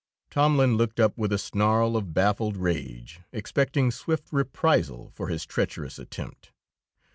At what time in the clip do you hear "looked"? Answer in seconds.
0.77-0.99